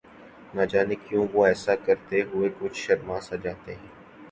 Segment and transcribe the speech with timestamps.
[0.55, 3.89] نہ جانے کیوں وہ ایسا کرتے ہوئے کچھ شرماسا جاتے ہیں